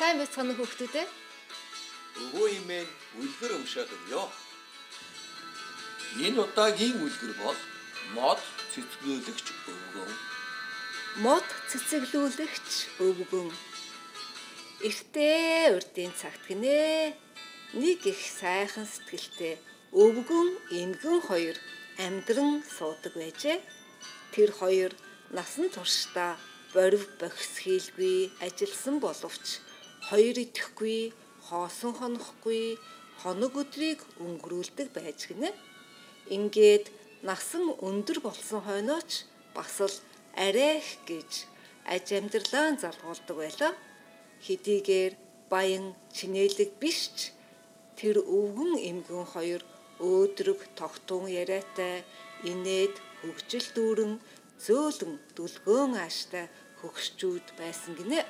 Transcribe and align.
Сайн 0.00 0.16
байцгаана 0.16 0.56
хүүхдүүд 0.56 0.94
ээ. 0.96 1.08
Өвөө 2.24 2.48
имэн 2.56 2.88
үлгэр 3.20 3.52
өмшөөд 3.60 3.90
өгөө. 3.96 4.26
Энэ 6.24 6.40
удаагийн 6.40 6.96
үлгэр 7.04 7.32
бол 7.36 7.58
мод 8.16 8.40
цэцгэлүүлэгч 8.72 9.46
өвгөн. 9.68 10.12
Мод 11.20 11.44
цэцэглүүлэгч 11.68 12.70
өвгөн. 12.96 13.52
Эртээ 14.88 15.76
урдын 15.76 16.12
цагт 16.16 16.48
гинэ. 16.48 17.12
Нэг 17.76 18.00
их 18.08 18.24
сайхан 18.40 18.88
сэтгэлтэй 18.88 19.60
өвгөн 19.92 20.48
эмгэн 20.80 21.20
хоёр 21.28 21.56
амьдран 22.00 22.64
суудаг 22.64 23.20
байжээ. 23.20 23.60
Тэр 24.32 24.48
хоёр 24.56 24.96
насан 25.28 25.68
туршдаа 25.68 26.40
борив 26.72 27.04
бохис 27.20 27.52
хийлгүй 27.60 28.32
ажилласан 28.40 28.96
боловч 29.04 29.60
хоёр 30.10 30.36
идэхгүй 30.42 31.14
хоосон 31.46 31.94
хонохгүй 31.94 32.82
хоног 33.22 33.54
өдрийг 33.62 34.02
өнгөрүүлдэг 34.18 34.88
байж 34.90 35.30
гинэ. 35.30 35.54
Ингээд 36.34 36.90
насан 37.22 37.70
өндөр 37.78 38.18
болсон 38.26 38.60
хойноч 38.66 39.10
бас 39.54 39.78
л 39.78 39.96
арайх 40.34 40.98
гэж 41.06 41.30
аж 41.94 42.06
амьдралаа 42.18 42.74
залгуулдаг 42.82 43.36
байлаа. 43.38 43.72
Хэдийгээр 44.42 45.14
баян 45.52 45.94
чинэлэг 46.16 46.70
биш 46.82 47.00
ч 47.14 47.18
тэр 47.94 48.18
өвгөн 48.18 48.82
эмгэн 48.90 49.26
хоёр 49.30 49.62
өөдрөг 50.02 50.60
тогтун 50.74 51.30
яриатай 51.30 52.02
инээд 52.50 52.94
хөгжил 53.20 53.66
дүүрэн 53.76 54.12
зөөлөн 54.64 55.14
дүлгөөн 55.36 55.92
ааштай 56.02 56.46
хөгшчүүд 56.80 57.46
байсан 57.60 57.92
гинэ. 58.00 58.24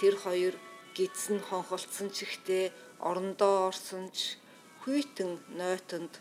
Тэр 0.00 0.14
хоёр 0.24 0.54
гидсэн 0.96 1.38
хонхолцсон 1.48 2.08
чихтэй 2.16 2.64
орондоо 3.08 3.68
орсон 3.68 4.04
ч 4.16 4.38
хүйтэн 4.82 5.30
нойтонд 5.58 6.14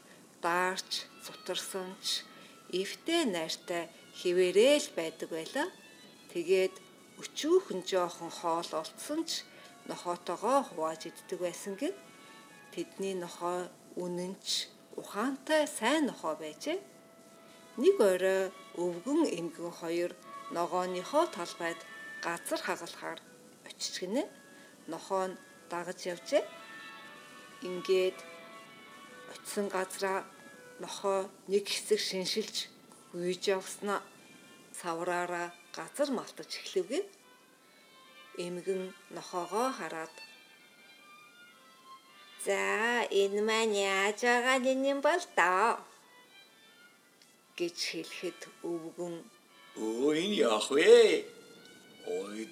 даарч 0.44 0.92
сутарсан 1.26 1.90
ч 2.06 2.26
эвтэй 2.80 3.24
найртай 3.36 3.84
хിവэрэл 4.20 4.88
байдаг 4.98 5.30
байла. 5.36 5.66
Тэгээд 6.32 6.76
өчүүхэн 7.22 7.82
жоохон 7.90 8.32
хоол 8.40 8.70
олцсон 8.82 9.22
ч 9.30 9.46
нохоотойгоо 9.90 10.60
хувааж 10.68 11.02
иддэг 11.10 11.40
байсан 11.46 11.74
гин. 11.82 11.96
Тэдний 12.74 13.16
нохоо 13.24 13.70
үнэнч 14.04 14.46
ухаантай 14.98 15.64
сайн 15.68 16.10
нохоо 16.10 16.34
байжээ. 16.42 16.80
Нэг 17.78 17.96
орой 18.02 18.42
өвгөн 18.78 19.22
эмгэн 19.40 19.72
хоёр 19.80 20.12
ногооныхоо 20.56 21.26
талбайд 21.36 21.80
газар 22.26 22.62
хагалахаар 22.64 23.20
очиж 23.70 23.94
гинэ. 24.02 24.24
Нохоо 24.92 25.26
нь 25.28 25.40
дагаж 25.72 26.00
явжээ. 26.14 26.44
Ингээд 27.68 28.18
очисон 29.32 29.68
газраа 29.76 30.20
нохоо 30.84 31.20
нэг 31.52 31.66
хэсэг 31.70 32.00
шиншилж 32.10 32.56
гүйж 33.14 33.42
явснаа 33.58 34.00
савраараа 34.80 35.48
газар 35.78 36.10
малтаж 36.18 36.52
эхлэвгэн 36.60 37.06
эмгэн 38.46 38.82
нохоогоо 39.16 39.70
хараад 39.80 40.14
За 42.46 43.08
энэ 43.22 43.42
маань 43.48 43.76
яаж 43.78 44.20
байгаа 44.28 44.58
юм 44.92 45.00
бол 45.08 45.24
доо 45.40 45.72
гэж 47.58 47.78
хэлэхэд 47.92 48.40
өвгөн 48.72 49.16
Өө 49.80 50.10
энэ 50.24 50.36
яах 50.50 50.68
вэ? 50.76 51.26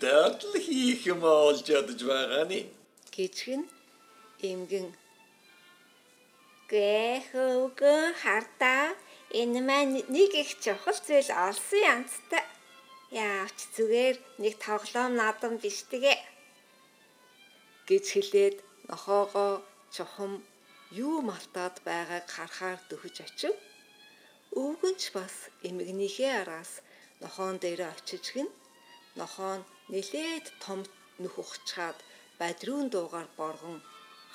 Ойдаад 0.01 0.41
л 0.49 0.57
хийх 0.65 1.05
юм 1.13 1.21
олж 1.21 1.65
ядж 1.77 1.99
байгаа 2.09 2.45
ни. 2.49 2.59
гэжгэн 3.13 3.63
эмгэн 4.49 4.87
Гэхөвгөн 6.71 8.09
хардаа 8.21 8.97
энэ 9.41 9.61
маань 9.67 10.01
нэг 10.15 10.31
их 10.41 10.51
чухал 10.63 10.97
зүйл 11.05 11.29
олсон 11.45 11.81
янзтай. 11.93 12.43
Яавч 13.13 13.57
зүгээр 13.77 14.17
нэг 14.41 14.53
тоглоом 14.65 15.13
наадам 15.21 15.53
биш 15.61 15.77
тэгээ. 15.91 16.17
гэж 17.89 18.05
хэлээд 18.13 18.57
нохоогоо 18.89 19.61
чухам 19.93 20.33
юу 21.05 21.21
малтаад 21.29 21.75
байгааг 21.85 22.25
харахаар 22.35 22.79
дөхөж 22.89 23.15
очив. 23.27 23.53
Өвгөнч 24.61 25.03
бас 25.17 25.35
эмгэнийхээ 25.67 26.33
араас 26.41 26.71
нохоон 27.21 27.61
дээр 27.61 27.81
очиж 27.93 28.25
гин 28.33 28.49
нохоо 29.19 29.53
нь 29.59 29.67
нилээд 29.93 30.45
том 30.63 30.79
нүх 31.21 31.35
ухчаад 31.43 31.97
бадрүүн 32.39 32.87
дуугаар 32.93 33.29
боргон 33.39 33.79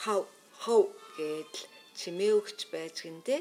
хав 0.02 0.22
хав 0.62 0.82
гэдэл 1.16 1.64
чимээ 1.98 2.32
өгч 2.38 2.58
байж 2.72 2.96
гиндэ 3.04 3.36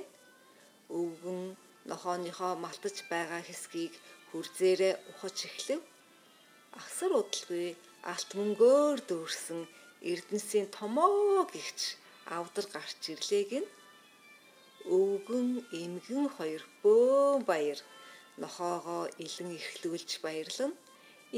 өвгөн 1.00 1.42
нохооныхоо 1.90 2.54
малтаж 2.64 2.98
байгаа 3.12 3.42
хэсгийг 3.46 3.94
хүрзээрээ 4.30 4.94
ухаж 5.12 5.38
эхлэв. 5.50 5.82
Асар 6.82 7.12
удалгүй 7.22 7.68
алт 8.12 8.30
мөнгөөр 8.40 9.00
дүүрсэн 9.10 9.62
эрдэнсийн 10.12 10.68
томоо 10.78 11.44
гихч 11.54 11.80
авдар 12.38 12.66
гарч 12.76 13.02
ирлээ 13.14 13.44
гин 13.52 13.66
өвгөн 14.98 15.50
эмгэн 15.82 16.26
хоёр 16.38 16.64
бөөн 16.84 17.42
баяр 17.50 17.80
нохоогоо 18.42 19.04
илэн 19.26 19.50
ихлүүлж 19.60 20.12
баярлан 20.26 20.72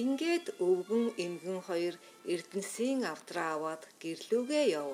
ингээд 0.02 0.46
өвгөн 0.68 1.06
эмгэн 1.26 1.60
хоёр 1.68 1.96
эрдэнсийн 2.34 3.02
авдраа 3.14 3.50
аваад 3.56 3.84
гэрлүүгээ 4.02 4.66
яв. 4.82 4.92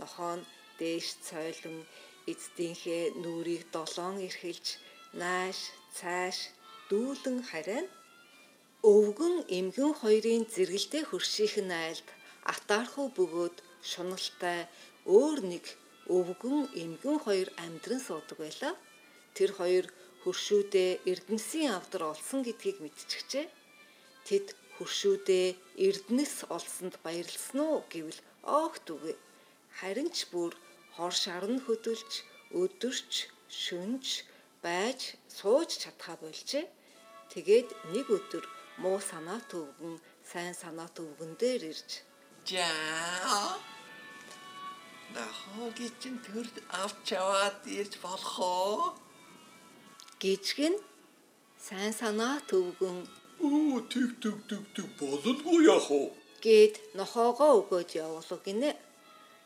Нохоо 0.00 0.34
нь 0.38 0.48
дээш 0.78 1.08
цойлон 1.26 1.78
эцдийнхээ 2.32 3.04
нүрийг 3.22 3.62
долоон 3.76 4.16
эрхэлж 4.26 4.66
нааш 5.20 5.58
цааш 5.98 6.38
дүүлэн 6.88 7.38
харин 7.50 7.86
өвгөн 8.94 9.36
эмгэн 9.58 9.92
хоёрын 10.00 10.44
зэрэгэлдээ 10.52 11.02
хөршийнхэн 11.08 11.70
айлд 11.84 12.08
атаархуу 12.52 13.08
бөгөөд 13.16 13.56
шуналтай 13.90 14.60
өөр 15.16 15.38
нэг 15.52 15.64
өвгөн 16.18 16.58
эмгэн 16.82 17.18
хоёр 17.24 17.48
амьдран 17.64 18.00
суудаг 18.06 18.38
байлаа. 18.40 18.74
Тэр 19.36 19.50
хоёр 19.58 19.86
хөршүүдээ 20.22 20.90
Эрдэнэсийн 21.10 21.70
авдар 21.78 22.02
олсон 22.12 22.40
гэдгийг 22.44 22.78
мэдчихжээ. 22.80 23.46
Тэд 24.26 24.46
хөршүүдээ 24.76 25.48
Эрдэнэс 25.86 26.34
олсонд 26.56 26.94
баярлсан 27.04 27.58
уу 27.60 27.80
гэвэл 27.92 28.20
огт 28.62 28.86
үгүй. 28.94 29.14
Харин 29.78 30.10
ч 30.16 30.18
бүр 30.32 30.52
хор 30.94 31.14
шарн 31.22 31.56
хөдөлж, 31.66 32.12
өдөрч, 32.60 33.12
шүнж 33.62 34.06
байж 34.64 35.00
сууж 35.36 35.70
чадхаа 35.82 36.16
болжээ. 36.22 36.66
Тэгээд 37.32 37.68
нэг 37.92 38.06
өдөр 38.16 38.44
муу 38.82 38.98
санаа 39.10 39.40
төвгөн 39.50 39.96
сайн 40.30 40.54
санаа 40.62 40.88
төвгөн 40.96 41.32
дээр 41.40 41.62
ирж 41.72 41.90
Жаа. 42.48 43.58
Нахоги 45.14 45.88
чин 46.00 46.16
төрд 46.24 46.54
авч 46.82 47.12
яваад 47.20 47.60
ирж 47.78 47.94
болох 48.02 48.34
уу? 48.38 48.96
гिचгэн 50.20 50.76
сайн 51.66 51.92
санаа 52.00 52.36
төвгөн 52.50 52.98
Оо 53.40 53.80
тэг 53.92 54.20
тэг 54.22 54.36
тэг 54.48 54.62
тэг 54.76 54.88
бололгүй 55.00 55.64
яах 55.64 55.88
вэ? 55.90 56.20
гээд 56.44 56.74
нохоогоо 56.98 57.52
өгөөд 57.60 57.90
явуулав 58.04 58.40
гинэ. 58.44 58.70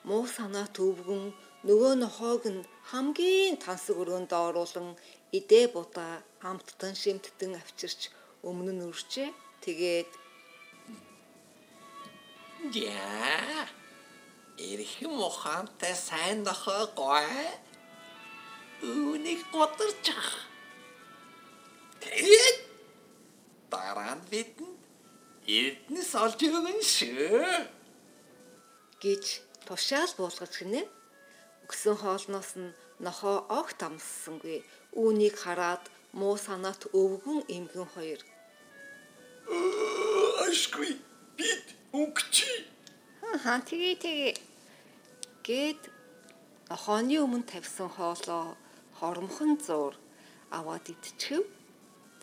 Муу 0.09 0.25
санаа 0.37 0.66
төвгөн 0.77 1.34
нөгөө 1.66 1.93
нохоог 2.03 2.44
нь 2.54 2.66
хамгийн 2.91 3.56
тансаг 3.65 3.97
өрөөнд 4.03 4.33
оруулан 4.47 4.88
идээ 5.38 5.66
будаа 5.75 6.22
амттан 6.50 6.94
шимттэн 7.03 7.53
авчирч 7.60 8.00
өмнө 8.49 8.72
нь 8.75 8.87
үрчээ. 8.91 9.31
Тэгээд 9.65 10.10
Яа. 12.75 13.66
Ирэх 14.71 14.95
мохантай 15.21 15.95
сайн 16.09 16.39
нохоо 16.47 16.84
гой. 16.98 17.27
Үүнийг 18.83 19.42
годорчих. 19.54 20.27
Тэгээд 22.03 22.73
дараа 23.74 24.15
нь 24.18 24.26
бидэнд 24.30 24.80
Эрдэнэс 25.59 26.12
олж 26.24 26.38
өгөн 26.47 26.80
шүү. 26.94 27.42
гэж 29.03 29.24
тушаал 29.66 30.12
буулгаж 30.18 30.53
гинэ. 30.60 30.82
Өгсөн 31.65 31.97
хоолноос 32.00 32.50
нь 32.60 32.74
нохоо 33.04 33.38
огт 33.60 33.78
амссангүй. 33.88 34.59
Үүнийг 35.00 35.36
хараад 35.42 35.84
муу 36.18 36.36
санаат 36.47 36.82
өвгөн 37.00 37.41
эмгэн 37.56 37.88
хоёр 37.94 38.21
Ашгүй 40.47 40.92
бид 41.36 41.66
өгчи. 41.92 42.53
хаа 43.44 43.60
тгий 43.68 43.94
тгий 44.04 44.32
гээд 45.47 45.82
нохооны 46.71 47.16
өмнө 47.24 47.44
тавьсан 47.53 47.91
хоолоо 47.97 48.56
хормхон 48.98 49.53
зуур 49.66 49.94
аваад 50.56 50.84
идчихв. 50.92 51.44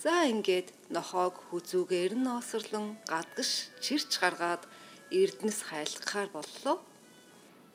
За 0.01 0.25
ингээд 0.25 0.73
нохоог 0.89 1.37
хүзүүгээр 1.53 2.13
нь 2.17 2.33
осрлон 2.39 2.97
гадагш 3.05 3.69
чирч 3.85 4.17
гаргаад 4.17 4.65
Эрдэнэс 5.13 5.59
хайлгахаар 5.69 6.29
боллоо. 6.33 6.77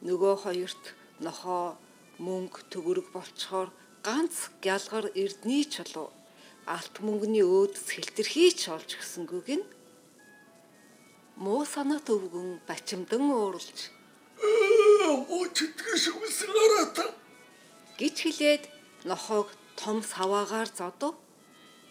Нөгөө 0.02 0.34
хоёрт 0.42 0.84
нохоо 1.22 1.78
мөнгө 2.18 2.66
төгөрөг 2.72 3.14
болцохоор 3.14 3.70
ганц 4.02 4.50
гялгар 4.58 5.06
Эрдний 5.14 5.62
чулуу 5.70 6.10
алт 6.66 6.94
мөнгөний 7.06 7.46
өөдөс 7.46 7.86
хэлтэрхий 7.94 8.50
ч 8.58 8.74
олж 8.74 8.90
гисэнгүйг 8.98 9.48
нь 9.62 9.66
муу 11.38 11.62
санаа 11.62 12.02
төвгөн 12.02 12.48
бачимдан 12.66 13.22
ууралж 13.30 13.78
үсэн 16.26 16.50
гараата. 16.58 17.04
гэж 18.00 18.16
хэлээд 18.24 18.64
нохоог 19.06 19.48
том 19.78 20.02
саваагаар 20.02 20.70
зодов. 20.74 21.14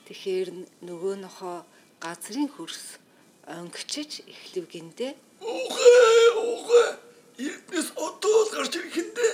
Тэгэхээр 0.05 0.49
нөгөө 0.85 1.15
нохоо 1.25 1.65
газрын 2.03 2.49
хөрс 2.53 3.01
онгичж 3.45 4.21
эхлэв 4.33 4.65
гиндэ 4.69 5.07
Уухай, 5.41 6.27
уухай. 6.41 6.89
Эрдэнэс 7.37 7.89
одоо 8.07 8.37
л 8.45 8.51
гарч 8.55 8.73
ирэх 8.79 8.95
юм 9.01 9.09
дээ. 9.17 9.33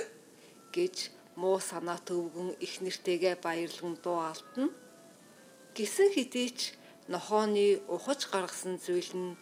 гэж 0.76 0.96
муу 1.36 1.60
санаа 1.60 2.00
төвгөн 2.08 2.58
их 2.66 2.74
нэртэйгээ 2.82 3.36
баярлан 3.46 3.96
дуу 4.04 4.20
алтна. 4.32 4.70
Гисэн 5.76 6.10
хэдий 6.16 6.50
ч 6.58 6.60
нохооны 7.08 7.80
ухаж 7.88 8.22
гаргасан 8.34 8.76
зүйл 8.82 9.12
нь 9.14 9.38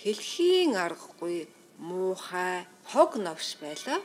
хэлхийн 0.00 0.72
аргагүй 0.84 1.50
муухай 1.78 2.66
хог 2.90 3.10
новш 3.26 3.58
байлаа. 3.62 4.00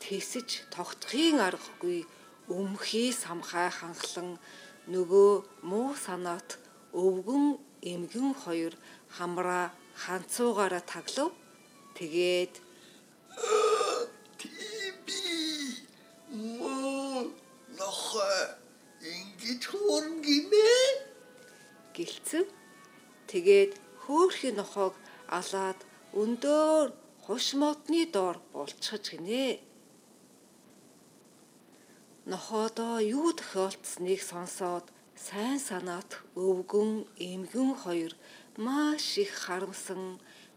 Тэсэж 0.00 0.48
тогтхын 0.74 1.40
аргагүй 1.48 2.06
өмхий 2.48 3.10
самхай 3.12 3.68
ханхлан 3.74 4.38
нөгөө 4.92 5.30
муу 5.66 5.90
санаат 5.98 6.58
өвгөн 6.94 7.44
эмгэн 7.92 8.30
хоёр 8.42 8.72
хамраа 9.16 9.66
ханцуугаараа 10.02 10.82
таглав. 10.92 11.32
Тэгээд 11.96 12.54
Тиби. 14.38 15.20
Муу 16.30 17.32
нохой 17.78 18.38
ингэж 19.12 19.62
хуурн 19.70 20.14
гинэ. 20.26 20.70
гэлцэв. 21.96 22.46
Тэгээд 23.30 23.72
хөөхий 24.04 24.52
нохоог 24.54 24.94
алаад 25.38 25.78
өндөр 26.20 26.94
хуш 27.24 27.46
модны 27.60 28.06
доор 28.14 28.36
булчхаж 28.52 29.04
гинэ. 29.12 29.58
Нохоодоо 32.32 32.96
юу 33.18 33.30
тохиолдсныг 33.38 34.20
сонсоод 34.30 34.86
сайн 35.26 35.58
санаат 35.68 36.10
өвгөн 36.46 36.92
эмгэн 37.30 37.70
хоёр 37.82 38.12
маш 38.66 39.04
их 39.24 39.30
харамсан 39.44 40.02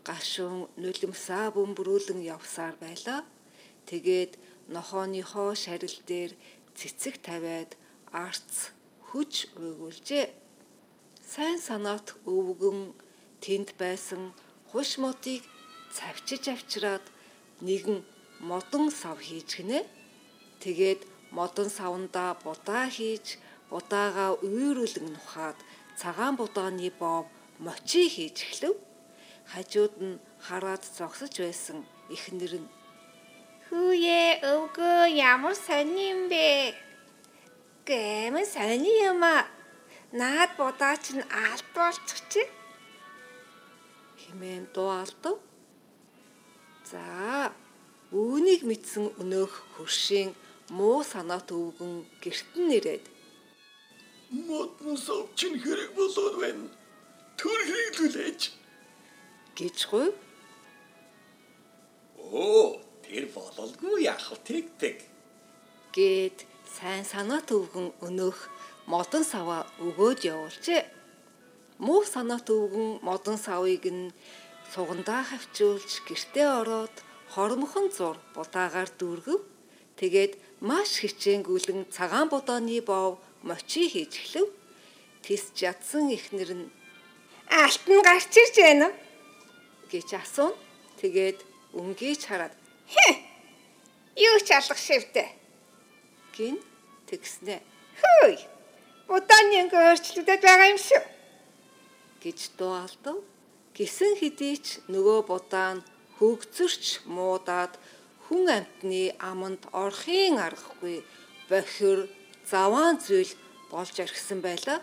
гашуун 0.07 0.65
нулимсаа 0.83 1.45
бөмбөрүүлэн 1.55 2.21
явсаар 2.35 2.75
байлаа. 2.83 3.21
Тэгээд 3.89 4.31
нохооныхоо 4.73 5.51
шарил 5.63 5.97
дээр 6.09 6.31
цэцэг 6.77 7.15
тавиад 7.27 7.71
арц 8.25 8.73
хүч 9.07 9.33
уйгуулжээ. 9.61 10.25
Сайн 11.33 11.59
санаат 11.67 12.07
өвгөн 12.35 12.79
тэнд 13.45 13.69
байсан 13.81 14.33
хуш 14.69 14.89
модыг 15.03 15.43
цавчиж 15.93 16.43
авчираад 16.49 17.05
нэгэн 17.61 18.01
модон 18.49 18.85
сав 19.01 19.17
хийж 19.21 19.49
гинэ. 19.61 19.79
Тэгээд 20.65 21.01
модон 21.37 21.69
савнда 21.77 22.25
будаа 22.43 22.85
хийж 22.95 23.25
будаагаа 23.71 24.31
үйрүүлэн 24.45 25.07
нухаад 25.15 25.57
цагаан 25.99 26.33
будааны 26.39 26.89
бов 27.01 27.25
мочи 27.65 28.03
хийж 28.13 28.37
эхлэв. 28.47 28.75
Хажууд 29.51 29.95
нь 30.07 30.21
хараад 30.45 30.83
зогсож 30.97 31.33
байсан 31.45 31.77
эхнэр 32.15 32.53
нь 32.61 32.69
Хүүе 33.69 34.41
өвгөө 34.53 35.13
ямар 35.33 35.53
сони 35.65 36.09
юм 36.13 36.21
бэ? 36.31 36.73
Гэмэн 37.85 38.47
сони 38.53 38.93
юм 39.09 39.21
а. 39.21 39.45
Наад 40.19 40.51
будаач 40.57 41.05
нь 41.17 41.25
алт 41.45 41.67
болчих 41.77 42.21
чи. 42.31 42.41
химэн 44.29 44.67
дуу 44.73 44.89
алдав. 45.01 45.37
За, 46.91 47.53
үүнийг 48.11 48.61
мэдсэн 48.65 49.05
өнөөх 49.21 49.53
хөршийн 49.77 50.33
муу 50.77 51.03
санаат 51.03 51.49
өвгөн 51.51 51.93
гэрт 52.23 52.49
нь 52.57 52.73
ирээд 52.77 53.05
Модон 54.29 54.95
совчин 54.95 55.57
хэрэг 55.57 55.91
болоод 55.97 56.35
байна. 56.37 56.69
Төр 57.37 57.59
хэрэглүүлээч. 57.65 58.41
гэж 59.57 59.77
гуйв. 59.89 60.13
Оо, 62.15 62.77
тэр 63.01 63.25
бололгүй 63.33 64.05
яах 64.05 64.29
вэ 64.45 64.69
тэг. 64.77 64.97
гээд 65.95 66.45
сайн 66.77 67.03
санаа 67.03 67.41
төвгөн 67.41 67.89
өнөөх 68.05 68.39
модон 68.85 69.25
саваа 69.25 69.65
өгөөд 69.81 70.19
явуулжээ. 70.31 70.83
Муу 71.81 72.05
санаа 72.05 72.37
төвгөн 72.37 73.01
модон 73.01 73.37
савыг 73.41 73.83
нь 73.89 74.13
сугандаа 74.71 75.25
хавчуулж 75.25 75.91
гэртээ 76.07 76.47
ороод 76.61 76.95
хормохон 77.33 77.89
зур 77.89 78.17
будаагаар 78.37 78.89
дүүргэв. 78.99 79.41
Тэгээд 79.99 80.33
маш 80.61 80.99
хичээнгүйлэн 81.01 81.87
цагаан 81.95 82.27
будааны 82.29 82.81
бов 82.81 83.19
мочи 83.47 83.87
хийж 83.89 84.13
эхлэв. 84.19 84.47
Тис 85.23 85.51
жадсан 85.55 86.11
ихнэр 86.11 86.51
нь 86.59 86.67
Алт 87.49 87.83
нь 87.87 88.03
гарч 88.05 88.31
ирж 88.37 88.55
байна 88.59 88.87
уу? 88.87 88.95
гэж 89.91 90.09
асууна. 90.21 90.57
Тэгээд 90.99 91.39
өнгийч 91.73 92.21
хараад 92.27 92.53
Хэ. 92.93 93.09
Юу 94.15 94.37
ч 94.45 94.51
алах 94.51 94.77
шивдэ. 94.77 95.25
гин 96.35 96.59
тэгснэ 97.07 97.57
Хөөй. 97.99 98.37
Будааны 99.07 99.55
ингээ 99.65 99.81
өөрчлөгдөд 99.89 100.41
байгаа 100.43 100.67
юм 100.71 100.79
шүү. 100.79 101.03
гэж 102.23 102.39
дуу 102.59 102.75
алдав. 102.83 103.17
Гисэн 103.75 104.13
хэдий 104.19 104.55
ч 104.59 104.83
нөгөө 104.91 105.19
будаа 105.27 105.79
нь 105.79 105.85
хөгцөрч 106.19 107.07
муудаад 107.07 107.79
хүн 108.29 108.45
амтны 108.57 109.17
аманд 109.17 109.65
орохын 109.73 110.37
аргагүй 110.37 111.01
бохир 111.49 112.05
заваан 112.45 113.01
зүйл 113.01 113.33
болж 113.73 113.95
орхисон 114.05 114.39
байлаа. 114.45 114.79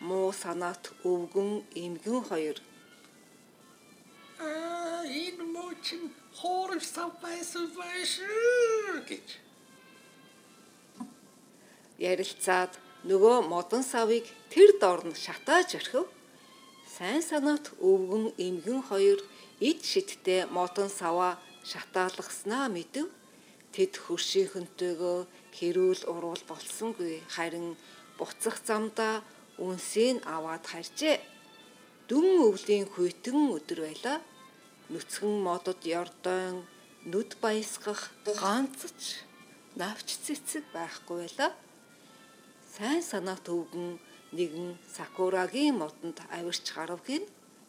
Муу 0.00 0.32
санаат 0.32 0.84
өвгөн 1.04 1.50
эмгэн 1.84 2.20
хоёр 2.28 2.56
Аа, 4.40 5.04
энэ 5.04 5.44
мочин 5.54 6.02
хоорч 6.32 6.84
сампайсан 6.96 7.68
байш 7.76 8.12
гэж. 9.08 9.26
ярилцаад 11.98 12.72
нөгөө 13.04 13.36
модон 13.52 13.82
савыг 13.84 14.24
тэр 14.52 14.70
дорн 14.80 15.12
шатааж 15.14 15.68
орхив. 15.80 16.08
Сайн 16.96 17.22
санаат 17.22 17.76
өвгөн 17.90 18.32
эмгэн 18.46 18.80
хоёр 18.88 19.20
ид 19.60 19.84
шидтэй 19.84 20.40
модон 20.56 20.88
саваа 20.88 21.38
шатаалгаснаа 21.70 22.66
мэдэв. 22.76 23.06
Тэд 23.74 23.92
хөршийн 24.04 24.48
хөнтэйгөө 24.52 25.18
хэрүүл 25.56 26.02
уруул 26.12 26.42
болсонгүй 26.50 27.24
харин 27.34 27.74
буцах 28.18 28.56
замдаа 28.68 29.14
үнсийг 29.58 30.22
аваад 30.34 30.64
харжээ. 30.72 31.18
Дүн 32.08 32.26
өвлийн 32.48 32.86
хүйтэн 32.92 33.38
өдөр 33.56 33.80
байлаа. 33.86 34.18
Нүцгэн 34.92 35.34
модод 35.46 35.80
ёрдон 36.00 36.68
нүд 37.10 37.30
баясгах 37.42 38.12
ганцч 38.40 39.24
навч 39.80 40.08
цэцэг 40.24 40.64
байхгүй 40.76 41.16
байлаа. 41.24 41.50
Сайн 42.74 43.02
санаа 43.02 43.38
төвгөн 43.46 43.98
нэгэн 44.36 44.68
сакурагийн 44.96 45.78
модонд 45.80 46.18
авирч 46.36 46.66
гарав 46.76 47.00
гин. 47.08 47.24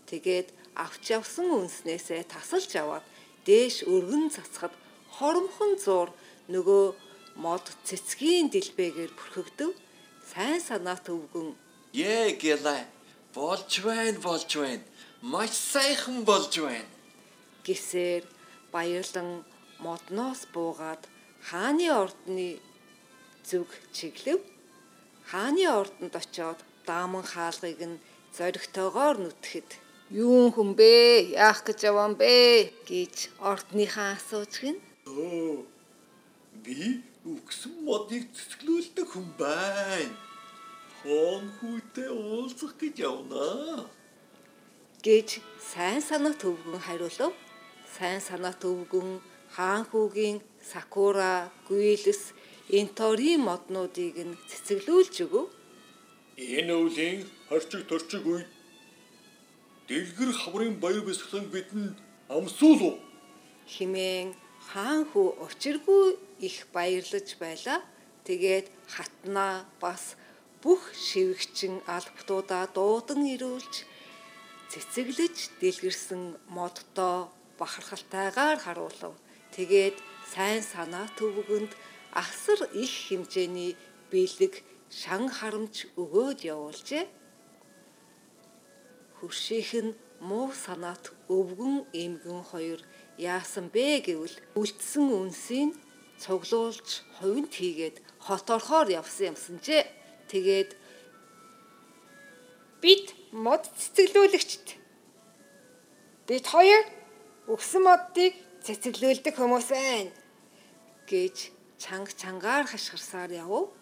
Тэгээд 0.10 0.50
авч 0.76 1.04
явсан 1.18 1.48
үнснээсээ 1.60 2.24
тасалж 2.30 2.72
аваад 2.82 3.06
дээш 3.48 3.86
өргөн 3.94 4.30
цацхад 4.36 4.74
хоромхон 5.16 5.74
зур 5.86 6.10
нөгөө 6.54 6.86
мод 7.44 7.66
цэцгийн 7.88 8.50
дэлбэгээр 8.54 9.12
бүрхэгдэв. 9.16 9.72
Сайн 10.32 10.60
санаа 10.60 10.98
төвгөн 11.06 11.54
Ээ 11.96 12.36
гэлээ. 12.42 12.84
Болж 13.34 13.72
байна, 13.88 14.20
болж 14.20 14.52
байна. 14.60 14.84
Маш 15.22 15.54
сайхан 15.74 16.26
болж 16.28 16.54
байна. 16.60 16.92
гисээр 17.66 18.24
баярлан 18.74 19.30
модноос 19.80 20.42
буугаад 20.54 21.04
хааны 21.48 21.88
ордны 22.02 22.60
зүг 23.48 23.70
чиглэв. 23.96 24.42
Хааны 25.32 25.66
ордонд 25.80 26.14
очоод 26.22 26.60
дааман 26.86 27.24
хаалгыг 27.24 27.80
нь 27.80 28.02
зоригтойгоор 28.36 29.18
нүтгэхэд 29.24 29.70
юун 30.10 30.52
хүн 30.54 30.76
бэ? 30.78 31.34
Яах 31.34 31.66
гэж 31.66 31.90
явсан 31.90 32.14
бэ? 32.14 32.70
гэж 32.86 33.34
ордныхаа 33.42 34.14
асууж 34.14 34.54
гин. 34.62 34.78
Оо. 35.10 35.66
Би 36.64 37.02
үгсэн 37.26 37.74
модыг 37.82 38.30
цэцгэлүүлдэг 38.30 39.08
хүн 39.10 39.28
байна. 39.38 40.14
Хон 41.02 41.50
хүүтэй 41.58 42.10
уулзах 42.14 42.78
гэж 42.78 42.96
явнаа. 43.02 43.90
гэж 45.06 45.42
сайн 45.62 46.02
санаа 46.02 46.34
төвгөн 46.34 46.82
хариулв. 46.82 47.34
Сайн 47.98 48.22
санаа 48.22 48.54
төвгөн 48.58 49.22
хаан 49.54 49.86
хүүгийн 49.90 50.42
Сакура, 50.66 51.54
Гуилс, 51.70 52.34
Интори 52.70 53.38
моднуудыг 53.38 54.18
нь 54.26 54.38
цэцэглүүлж 54.50 55.16
өгөв. 55.26 55.46
Энэ 56.42 56.74
өвлийн 56.74 57.22
хорчиг 57.50 57.86
торчиг 57.86 58.26
үед 58.26 58.50
дэлгэр 59.88 60.32
хаврын 60.42 60.76
баяр 60.84 61.04
бэлсгэлэн 61.06 61.48
бидэнд 61.54 61.96
амсуулав. 62.30 62.96
химэн 63.74 64.34
хаан 64.70 65.06
хүү 65.12 65.28
учиргүй 65.46 66.06
их 66.48 66.58
баярлаж 66.74 67.28
байла. 67.44 67.76
Тэгээд 68.26 68.68
хатнаа 68.94 69.66
бас 69.84 70.18
бүх 70.64 70.82
шивгчин 71.08 71.76
албатуудаа 71.86 72.66
дуудан 72.74 73.22
ирүүлж 73.34 73.74
цэцэглэж 74.72 75.38
дэлгэрсэн 75.62 76.24
модтой 76.50 77.30
бахархалтайгаар 77.60 78.58
харуулв. 78.66 79.14
Тэгээд 79.56 79.98
сайн 80.34 80.62
санаа 80.66 81.08
төвөгөнд 81.18 81.72
асар 82.24 82.60
их 82.74 82.94
хэмжээний 83.06 83.78
бэлэг 84.12 84.54
шан 84.90 85.30
харамж 85.38 85.76
өгөөд 86.02 86.40
явуулжээ. 86.54 87.06
Хөршийнх 89.26 89.74
нь 89.86 89.98
муу 90.22 90.54
санаат 90.54 91.10
өвгөн 91.34 91.90
эмгэн 91.98 92.42
хоёр 92.46 92.80
яасан 93.18 93.74
бэ 93.74 94.06
гэвэл 94.06 94.38
үлдсэн 94.54 95.06
үнсийг 95.10 95.74
цуглуулж 96.22 97.02
хувинт 97.18 97.50
хийгээд 97.58 97.98
хот 98.22 98.46
орхоор 98.54 98.88
явсан 98.94 99.34
юмсан 99.34 99.58
ч 99.66 99.82
тэгээд 100.30 100.78
Бид 102.86 103.18
мод 103.34 103.66
цэцэглүүлэгчд. 103.82 104.78
Бид 106.30 106.46
хоёр 106.46 106.86
өгсөн 107.50 107.82
модыг 107.82 108.38
цэцэглүүлдэг 108.62 109.34
хүмүүс 109.34 109.74
байна. 109.74 110.14
гэж 111.10 111.50
чанга 111.82 112.14
чангаар 112.14 112.70
хашгирсаар 112.70 113.34
явв. 113.34 113.74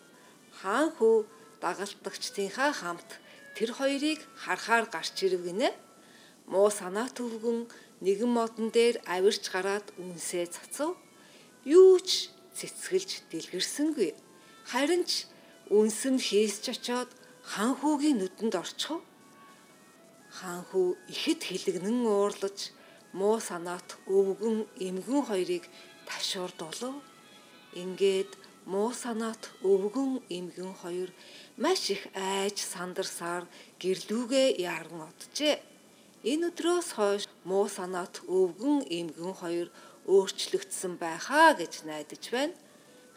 Хаан 0.64 0.96
хүү 0.96 1.28
дагалдагчдынхаа 1.60 2.72
хамт 2.72 3.10
тэр 3.58 3.70
хоёрыг 3.78 4.20
харахаар 4.44 4.86
гарч 4.90 5.16
ирв 5.26 5.42
гинэ. 5.48 5.70
Муу 6.52 6.70
санаа 6.70 7.08
төвгөн 7.18 7.70
нэгэн 8.06 8.32
модон 8.38 8.68
дээр 8.76 9.00
авирч 9.06 9.44
гараад 9.54 9.88
үнсээ 10.02 10.46
цацав. 10.56 10.98
Юу 11.64 12.00
ч 12.04 12.34
цэцгэлж 12.58 13.30
дэлгэрсэнгүй. 13.32 14.12
Харин 14.72 15.04
ч 15.10 15.30
үнсэн 15.72 16.20
хийсч 16.20 16.64
очоод 16.74 17.10
хаан 17.52 17.74
хүүгийн 17.80 18.20
нүдэнд 18.20 18.56
орчихов. 18.62 19.02
Хаан 20.38 20.64
хүү 20.70 20.88
ихэд 21.14 21.42
хилэгнэн 21.48 22.04
уурлаж 22.10 22.74
муу 23.14 23.38
санаат 23.40 23.90
өвгөн 24.10 24.58
эмгэн 24.88 25.22
хоёрыг 25.30 25.64
ташуурдуулав. 26.10 26.96
Ингээд 27.82 28.32
муу 28.66 28.92
санаат 28.94 29.44
өвгөн 29.62 30.24
эмгэн 30.38 30.74
хоёр 30.82 31.10
маш 31.58 31.82
их 31.96 32.04
айж 32.16 32.58
сандарсаар 32.74 33.44
гэрлүүгээ 33.82 34.48
яран 34.62 35.10
оджээ. 35.10 35.56
Энэ 36.32 36.48
өдрөөс 36.50 36.90
хойш 36.98 37.24
муу 37.50 37.68
санаат 37.68 38.24
өвгөн 38.28 38.88
эмгэн 39.00 39.34
хоёр 39.42 39.68
өөрчлөгдсөн 40.08 40.94
байхаа 41.04 41.54
гэж 41.60 41.74
найдаж 41.90 42.24
байна. 42.32 42.56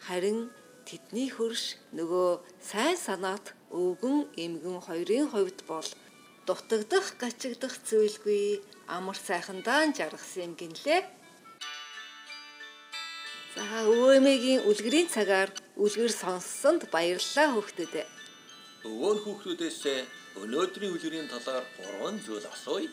Харин 0.05 0.51
тэдний 0.87 1.29
хөрш 1.31 1.79
нөгөө 1.97 2.29
сайн 2.59 2.97
санаат 2.99 3.55
өвгөн 3.71 4.31
эмгэн 4.43 4.79
хоёрын 4.87 5.27
хувьд 5.31 5.59
бол 5.67 5.89
дутагдах 6.47 7.07
гачигдах 7.19 7.75
зүйлгүй 7.87 8.63
амар 8.87 9.17
сайхандаа 9.27 9.91
жаргасан 9.91 10.43
юм 10.47 10.53
гинлээ. 10.59 11.01
За 13.57 13.89
өвөөмэгийн 13.89 14.61
үлгэрийн 14.69 15.09
цагаар 15.09 15.49
үлгэр 15.81 16.13
сонссонд 16.13 16.81
баярлалаа 16.93 17.47
хүүхдүүд. 17.57 17.95
Өвөө 18.85 19.13
хүүхдүүдээс 19.25 19.81
өнөөдрийн 20.43 20.93
үлгэрийн 20.93 21.25
талаар 21.33 21.65
гурван 21.73 22.21
зүйл 22.21 22.45
асууя. 22.53 22.91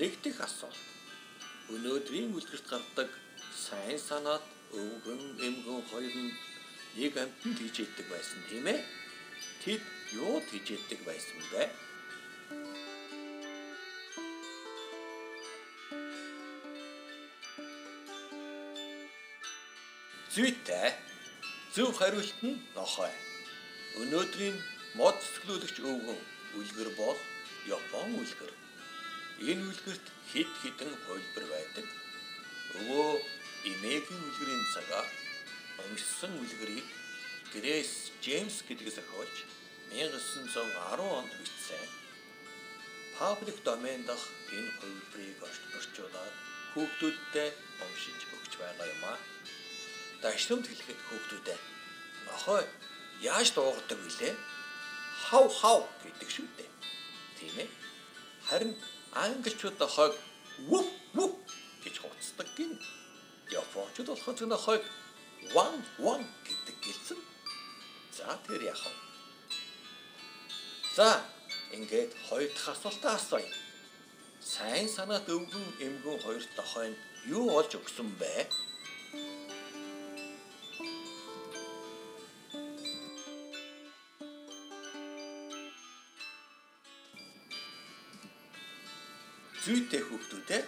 Нэгдүгээр 0.00 0.46
асуулт. 0.48 0.80
Өнөөдрийн 1.76 2.32
үлгэрт 2.32 2.66
гардаг 2.72 3.10
сайн 3.52 4.00
санаат 4.00 4.44
өвгөн 4.80 5.20
эмгэн 5.44 5.80
хоёр 5.92 6.14
нь 6.24 6.32
нэг 6.96 7.12
амтнд 7.20 7.58
хийж 7.60 7.76
яддаг 7.84 8.06
байсан 8.08 8.40
тийм 8.48 8.64
ээ. 8.64 8.80
Тэд 9.60 9.82
юу 10.16 10.40
хийж 10.48 10.66
яддаг 10.72 11.00
байсан 11.04 11.40
бэ? 11.52 11.68
Зүйтэй 20.32 20.88
зөв 21.74 21.92
хариулт 22.00 22.38
нь 22.40 22.56
нохой. 22.72 23.12
Өнөөдрийн 24.00 24.56
мод 24.96 25.20
цэцгэлүүлэгч 25.20 25.76
өвгөн 25.84 26.20
үлгэр 26.56 26.90
бол 26.96 27.18
Япон 27.68 28.16
үлгэр. 28.16 28.52
Энэ 29.50 29.62
үлгэрт 29.68 30.06
хэд 30.32 30.50
хэдэн 30.62 30.92
хувилбар 31.04 31.46
байдаг. 31.52 31.86
Өвөө 32.80 33.10
эмээгийн 33.70 34.22
үлгэрийн 34.28 34.64
цагаар 34.72 35.08
уншсан 35.84 36.32
үлгэрийг 36.40 36.88
Грэс 37.52 37.92
Джеймс 38.24 38.64
гэдэг 38.64 38.88
зохиолч 38.88 39.36
1910 39.92 41.12
онд 41.20 41.32
бичсэн. 41.36 41.84
Паблик 43.20 43.58
домен 43.68 44.00
дах 44.08 44.24
энэ 44.48 44.72
хувилбарыг 44.80 45.38
орчуулад 45.76 46.34
хүүхдүүдтэй 46.72 47.48
уншиж 47.84 48.20
өгч 48.32 48.52
байгаа 48.56 48.88
юм 48.96 49.04
аа. 49.12 49.20
Дашрамд 50.22 50.66
хэлэхэд 50.66 51.00
хүүхдүүдээ 51.08 51.58
нохой 52.30 52.62
яаж 53.20 53.48
дуугардаг 53.54 53.98
вүлээ? 53.98 54.34
Хав 55.26 55.46
хав 55.60 55.82
гэдэг 56.02 56.28
шүү 56.30 56.46
дээ. 56.56 56.70
Тийм 57.38 57.54
ээ. 57.62 57.68
Харин 58.46 58.72
англичууд 59.12 59.82
хойг 59.82 60.14
вуп 60.70 60.88
вуп 61.14 61.34
гэж 61.82 61.94
хууддаг 61.98 62.48
гин. 62.56 62.72
Японочууд 63.50 64.08
болохоор 64.14 64.36
зөвхөн 64.38 64.64
хойг 64.66 64.82
ван 65.54 65.74
ван 65.98 66.22
гэдэг 66.46 66.76
гэлцэн. 66.84 67.20
За 68.16 68.38
тэр 68.46 68.62
яах 68.62 68.82
вэ? 68.86 68.94
За 70.96 71.08
ингээд 71.74 72.10
хоёр 72.28 72.50
дахь 72.54 72.70
асуултаа 72.74 73.14
асууя. 73.18 73.50
Сайн 74.40 74.88
санаат 74.88 75.26
өвгөн 75.26 75.66
эмгэн 75.82 76.18
хоёр 76.22 76.42
тохойн 76.56 76.94
юу 77.26 77.50
олж 77.58 77.74
өгсөн 77.74 78.08
бэ? 78.20 78.46
Зүйтэй 89.64 90.02
хүүхдүүдээ 90.04 90.62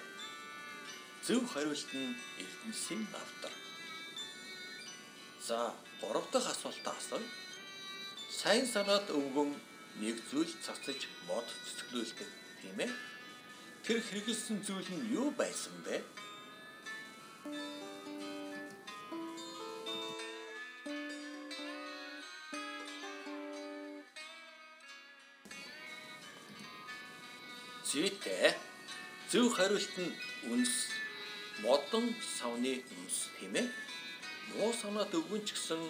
зөв 1.26 1.42
хариулт 1.52 1.90
нь 1.96 2.14
Эрдэнэсийн 2.42 3.02
автор. 3.22 3.52
За, 5.46 5.74
гурав 6.00 6.26
дахь 6.32 6.50
асуултаа 6.52 6.94
асууя. 7.00 7.28
Сайн 8.30 8.66
санаад 8.66 9.08
өвгөн 9.10 9.50
нэг 10.02 10.16
зүйл 10.30 10.52
цацаж 10.64 11.00
мод 11.26 11.48
цэцгэлүүлдэг 11.64 12.28
тийм 12.60 12.78
ээ. 12.84 12.90
Тэр 13.84 13.98
хэрэгэлсэн 14.04 14.58
зүйл 14.66 14.90
нь 14.96 15.08
юу 15.16 15.28
байсан 15.32 15.74
бэ? 15.84 15.96
Зөв 29.34 29.50
хариулт 29.50 29.94
нь 29.98 30.14
үнс 30.46 30.94
модон 31.58 32.14
савны 32.38 32.86
үнс 32.86 33.34
тийм 33.34 33.58
ээ. 33.58 33.66
Муу 34.54 34.70
санаат 34.70 35.10
өвгөн 35.10 35.42
ч 35.42 35.58
гэсэн 35.58 35.82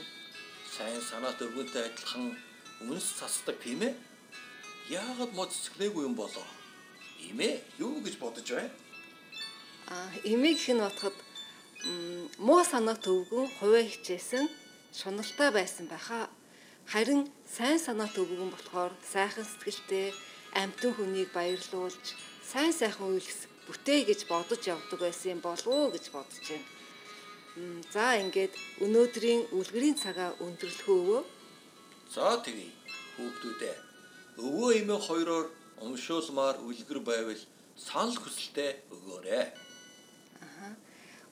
сайн 0.73 0.97
санаат 0.97 1.37
өвгөнтэй 1.45 1.85
адилхан 1.93 2.33
үнс 2.89 3.21
цацдаг 3.21 3.61
тийм 3.61 3.85
ээ. 3.85 3.93
Яагаад 4.89 5.37
мод 5.37 5.53
цэцгэлээгүй 5.53 6.09
юм 6.09 6.17
болоо? 6.17 6.49
Имээ 7.21 7.61
юу 7.85 8.01
гэж 8.01 8.17
бодож 8.17 8.49
байна? 8.49 8.73
А 9.93 10.09
эмээ 10.25 10.57
гэх 10.57 10.73
нь 10.73 10.81
бодоход 10.81 11.17
муу 12.41 12.65
санаат 12.65 13.05
өвгөн 13.05 13.61
хувиа 13.61 13.85
хичээсэн 13.85 14.49
шуналтай 14.97 15.53
байсан 15.53 15.85
байхаа. 15.93 16.33
Харин 16.89 17.29
сайн 17.45 17.77
санаат 17.77 18.17
өвгөн 18.17 18.57
болохоор 18.57 18.97
сайхан 19.05 19.45
сэтгэлтэй 19.45 20.17
амтэн 20.57 20.97
хүнийг 20.97 21.29
баярлуулж 21.37 22.33
сайн 22.51 22.73
сайхан 22.73 23.17
үйлс 23.17 23.41
бүтээ 23.67 24.01
гэж 24.09 24.21
бодож 24.29 24.63
явдаг 24.69 24.99
байсан 25.01 25.31
юм 25.35 25.41
болов 25.41 25.67
уу 25.67 25.89
гэж 25.95 26.05
бодож 26.13 26.45
байна. 26.49 26.69
За 27.95 28.19
ингээд 28.23 28.55
өнөөдрийн 28.85 29.43
үлгэрийн 29.57 29.97
цагаа 29.97 30.31
өндөрлөхөө 30.45 30.97
өвөө. 31.03 31.23
За 32.15 32.37
тэгье. 32.45 32.69
Хүүхдүүдээ 33.17 33.95
өвөө 34.39 34.71
эмээ 34.83 34.99
хоёроор 34.99 35.47
Умшуулмаар 35.85 36.57
үлгэр 36.67 37.01
байвал 37.07 37.43
санал 37.77 38.19
хүсэлтээ 38.19 38.71
өгөөрэй. 38.95 39.47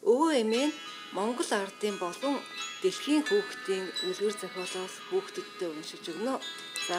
Өвөө 0.02 0.30
эмээ 0.42 0.66
нь 0.70 0.74
Монгол 1.14 1.50
ардын 1.50 1.96
болон 1.98 2.38
дэлхийн 2.82 3.22
хүүхдийн 3.26 3.86
үлгэр 4.06 4.34
зохиолоос 4.38 4.94
хүүхдэдтэй 5.10 5.68
уншиж 5.70 6.04
өгнө. 6.10 6.38
За 6.86 6.98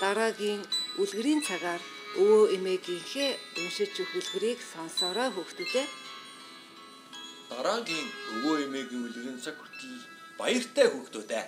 дараагийн 0.00 0.62
үлгэрийн 1.02 1.42
цагаар 1.42 1.82
өвөө 2.22 2.54
эмээгийнхээ 2.56 3.30
уншиж 3.58 3.94
өгөх 4.02 4.14
үлгэрийг 4.18 4.60
сонсоорой 4.62 5.30
хүүхдүүдээ. 5.34 5.86
Дараагийн 7.50 8.08
өвөө 8.34 8.54
эмээгийн 8.66 9.04
үлгэрийн 9.06 9.38
цаг 9.44 9.56
хүртэл 9.58 9.98
баяртай 10.38 10.86
хүүхдүүд 10.90 11.30
ээ. 11.34 11.46